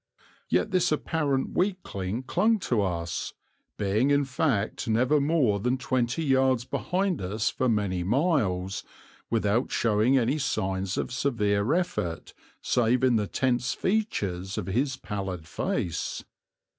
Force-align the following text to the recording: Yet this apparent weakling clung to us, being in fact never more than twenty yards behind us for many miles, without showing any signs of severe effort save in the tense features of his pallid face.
Yet 0.49 0.71
this 0.71 0.91
apparent 0.91 1.51
weakling 1.51 2.23
clung 2.23 2.57
to 2.61 2.81
us, 2.81 3.35
being 3.77 4.09
in 4.09 4.25
fact 4.25 4.87
never 4.87 5.21
more 5.21 5.59
than 5.59 5.77
twenty 5.77 6.23
yards 6.23 6.65
behind 6.65 7.21
us 7.21 7.51
for 7.51 7.69
many 7.69 8.01
miles, 8.03 8.83
without 9.29 9.69
showing 9.71 10.17
any 10.17 10.39
signs 10.39 10.97
of 10.97 11.11
severe 11.13 11.71
effort 11.75 12.33
save 12.63 13.03
in 13.03 13.17
the 13.17 13.27
tense 13.27 13.75
features 13.75 14.57
of 14.57 14.65
his 14.65 14.97
pallid 14.97 15.47
face. 15.47 16.23